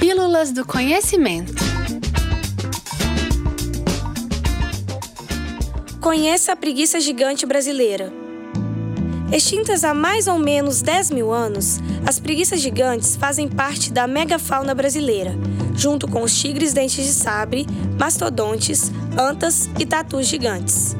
Pílulas 0.00 0.50
do 0.50 0.64
Conhecimento. 0.64 1.52
Conheça 6.00 6.52
a 6.52 6.56
preguiça 6.56 6.98
gigante 6.98 7.44
brasileira. 7.44 8.10
Extintas 9.30 9.84
há 9.84 9.92
mais 9.92 10.26
ou 10.26 10.38
menos 10.38 10.80
10 10.80 11.10
mil 11.10 11.30
anos, 11.30 11.80
as 12.06 12.18
preguiças 12.18 12.62
gigantes 12.62 13.14
fazem 13.14 13.46
parte 13.46 13.92
da 13.92 14.06
megafauna 14.06 14.74
brasileira, 14.74 15.34
junto 15.76 16.08
com 16.08 16.22
os 16.22 16.34
tigres 16.34 16.72
dentes 16.72 17.04
de 17.04 17.12
sabre, 17.12 17.66
mastodontes, 17.98 18.90
antas 19.18 19.68
e 19.78 19.84
tatus 19.84 20.26
gigantes. 20.26 20.96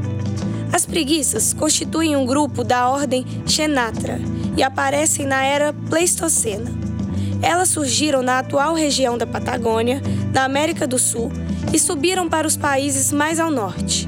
As 0.74 0.84
preguiças 0.84 1.54
constituem 1.54 2.16
um 2.16 2.26
grupo 2.26 2.62
da 2.62 2.86
ordem 2.90 3.24
Xenatra 3.46 4.20
e 4.58 4.62
aparecem 4.62 5.24
na 5.24 5.42
era 5.42 5.72
Pleistocena. 5.88 6.89
Elas 7.43 7.68
surgiram 7.68 8.22
na 8.22 8.38
atual 8.38 8.75
região 8.75 9.16
da 9.16 9.27
Patagônia, 9.27 10.02
na 10.33 10.45
América 10.45 10.87
do 10.87 10.98
Sul, 10.98 11.33
e 11.73 11.78
subiram 11.78 12.28
para 12.28 12.47
os 12.47 12.56
países 12.56 13.12
mais 13.12 13.41
ao 13.41 13.51
norte. 13.51 14.06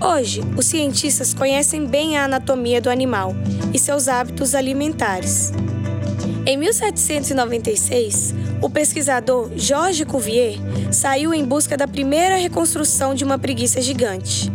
Hoje, 0.00 0.40
os 0.56 0.66
cientistas 0.66 1.34
conhecem 1.34 1.86
bem 1.86 2.16
a 2.16 2.24
anatomia 2.24 2.80
do 2.80 2.88
animal 2.88 3.34
e 3.72 3.78
seus 3.78 4.08
hábitos 4.08 4.54
alimentares. 4.54 5.52
Em 6.46 6.56
1796, 6.56 8.34
o 8.62 8.70
pesquisador 8.70 9.50
Georges 9.56 10.06
Cuvier 10.06 10.54
saiu 10.90 11.34
em 11.34 11.44
busca 11.44 11.76
da 11.76 11.86
primeira 11.86 12.36
reconstrução 12.36 13.14
de 13.14 13.24
uma 13.24 13.38
preguiça 13.38 13.80
gigante 13.80 14.50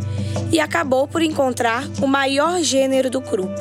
e 0.51 0.59
acabou 0.59 1.07
por 1.07 1.21
encontrar 1.21 1.87
o 2.01 2.07
maior 2.07 2.61
gênero 2.61 3.09
do 3.09 3.21
grupo, 3.21 3.53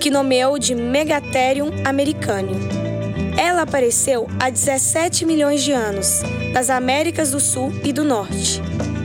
que 0.00 0.10
nomeou 0.10 0.58
de 0.58 0.74
Megatherium 0.74 1.70
americanum. 1.84 2.91
Ela 3.36 3.62
apareceu 3.62 4.28
há 4.38 4.50
17 4.50 5.24
milhões 5.24 5.62
de 5.62 5.72
anos 5.72 6.22
nas 6.52 6.70
Américas 6.70 7.30
do 7.30 7.40
Sul 7.40 7.72
e 7.84 7.92
do 7.92 8.04
Norte 8.04 8.62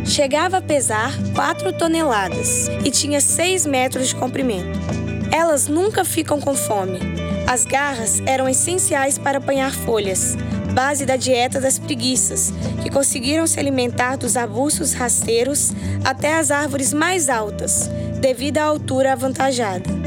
chegava 0.07 0.57
a 0.57 0.61
pesar 0.61 1.13
4 1.35 1.73
toneladas 1.73 2.69
e 2.83 2.89
tinha 2.89 3.19
6 3.19 3.65
metros 3.65 4.07
de 4.07 4.15
comprimento. 4.15 4.79
Elas 5.31 5.67
nunca 5.67 6.05
ficam 6.05 6.39
com 6.39 6.55
fome. 6.55 6.99
As 7.45 7.65
garras 7.65 8.21
eram 8.25 8.47
essenciais 8.47 9.17
para 9.17 9.37
apanhar 9.37 9.73
folhas, 9.73 10.35
base 10.73 11.05
da 11.05 11.17
dieta 11.17 11.59
das 11.59 11.77
preguiças, 11.77 12.53
que 12.81 12.89
conseguiram 12.89 13.45
se 13.45 13.59
alimentar 13.59 14.15
dos 14.15 14.37
arbustos 14.37 14.93
rasteiros 14.93 15.71
até 16.03 16.37
as 16.37 16.51
árvores 16.51 16.93
mais 16.93 17.29
altas, 17.29 17.89
devido 18.19 18.57
à 18.57 18.63
altura 18.63 19.13
avantajada. 19.13 20.06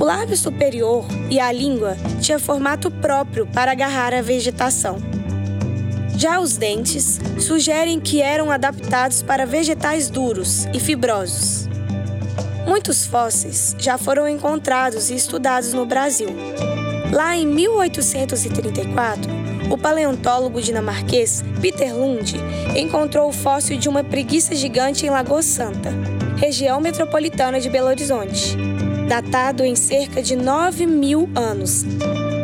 O 0.00 0.04
lábio 0.04 0.34
superior 0.34 1.04
e 1.28 1.38
a 1.38 1.52
língua 1.52 1.94
tinham 2.22 2.40
formato 2.40 2.90
próprio 2.90 3.46
para 3.46 3.72
agarrar 3.72 4.14
a 4.14 4.22
vegetação. 4.22 4.96
Já 6.16 6.40
os 6.40 6.56
dentes 6.56 7.20
sugerem 7.38 8.00
que 8.00 8.22
eram 8.22 8.50
adaptados 8.50 9.20
para 9.20 9.44
vegetais 9.44 10.08
duros 10.08 10.64
e 10.72 10.80
fibrosos. 10.80 11.68
Muitos 12.66 13.04
fósseis 13.04 13.76
já 13.78 13.98
foram 13.98 14.26
encontrados 14.26 15.10
e 15.10 15.14
estudados 15.16 15.74
no 15.74 15.84
Brasil. 15.84 16.30
Lá 17.12 17.36
em 17.36 17.46
1834, 17.46 19.30
o 19.70 19.76
paleontólogo 19.76 20.62
dinamarquês 20.62 21.44
Peter 21.60 21.94
Lund 21.94 22.36
encontrou 22.74 23.28
o 23.28 23.32
fóssil 23.32 23.76
de 23.76 23.86
uma 23.86 24.02
preguiça 24.02 24.54
gigante 24.54 25.04
em 25.04 25.10
Lagoa 25.10 25.42
Santa, 25.42 25.90
região 26.38 26.80
metropolitana 26.80 27.60
de 27.60 27.68
Belo 27.68 27.88
Horizonte, 27.88 28.56
datado 29.10 29.64
em 29.64 29.74
cerca 29.74 30.22
de 30.22 30.36
9 30.36 30.86
mil 30.86 31.28
anos. 31.34 31.84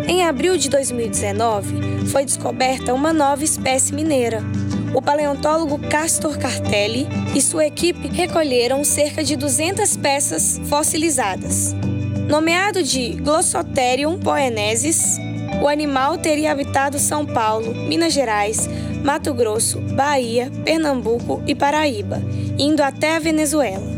Em 0.08 0.24
abril 0.24 0.56
de 0.56 0.68
2019, 0.68 2.06
foi 2.08 2.24
descoberta 2.24 2.92
uma 2.92 3.12
nova 3.12 3.44
espécie 3.44 3.94
mineira. 3.94 4.42
O 4.92 5.00
paleontólogo 5.00 5.78
Castor 5.88 6.36
Cartelli 6.36 7.06
e 7.36 7.40
sua 7.40 7.66
equipe 7.66 8.08
recolheram 8.08 8.82
cerca 8.82 9.22
de 9.22 9.36
200 9.36 9.96
peças 9.98 10.60
fossilizadas. 10.64 11.72
Nomeado 12.28 12.82
de 12.82 13.12
Glossotherium 13.12 14.18
poenesis, 14.18 15.18
o 15.62 15.68
animal 15.68 16.18
teria 16.18 16.50
habitado 16.50 16.98
São 16.98 17.24
Paulo, 17.24 17.72
Minas 17.76 18.12
Gerais, 18.12 18.68
Mato 19.04 19.32
Grosso, 19.32 19.78
Bahia, 19.94 20.50
Pernambuco 20.64 21.40
e 21.46 21.54
Paraíba, 21.54 22.20
indo 22.58 22.82
até 22.82 23.14
a 23.14 23.20
Venezuela. 23.20 23.95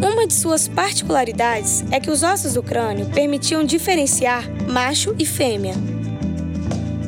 Uma 0.00 0.28
de 0.28 0.34
suas 0.34 0.68
particularidades 0.68 1.84
é 1.90 1.98
que 1.98 2.10
os 2.10 2.22
ossos 2.22 2.54
do 2.54 2.62
crânio 2.62 3.06
permitiam 3.06 3.64
diferenciar 3.64 4.48
macho 4.68 5.14
e 5.18 5.26
fêmea. 5.26 5.74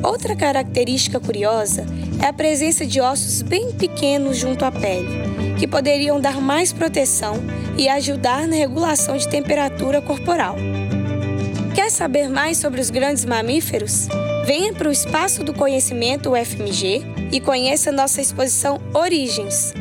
Outra 0.03 0.35
característica 0.35 1.17
curiosa 1.17 1.85
é 2.21 2.25
a 2.25 2.33
presença 2.33 2.85
de 2.85 2.99
ossos 2.99 3.41
bem 3.41 3.71
pequenos 3.71 4.37
junto 4.37 4.65
à 4.65 4.71
pele, 4.71 5.07
que 5.57 5.67
poderiam 5.67 6.19
dar 6.19 6.41
mais 6.41 6.73
proteção 6.73 7.35
e 7.77 7.87
ajudar 7.87 8.45
na 8.45 8.57
regulação 8.57 9.15
de 9.15 9.27
temperatura 9.27 10.01
corporal. 10.01 10.57
Quer 11.73 11.89
saber 11.89 12.27
mais 12.27 12.57
sobre 12.57 12.81
os 12.81 12.89
grandes 12.89 13.23
mamíferos? 13.23 14.09
Venha 14.45 14.73
para 14.73 14.89
o 14.89 14.91
Espaço 14.91 15.45
do 15.45 15.53
Conhecimento 15.53 16.31
UFMG 16.31 17.03
e 17.31 17.39
conheça 17.39 17.89
nossa 17.89 18.19
exposição 18.19 18.81
Origens. 18.93 19.73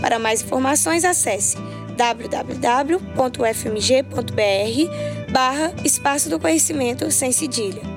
Para 0.00 0.18
mais 0.18 0.42
informações, 0.42 1.04
acesse 1.04 1.56
www.ufmg.br 1.96 3.32
barra 5.32 5.72
Espaço 5.84 6.28
do 6.28 6.38
Conhecimento 6.38 7.10
sem 7.10 7.32
cedilha. 7.32 7.91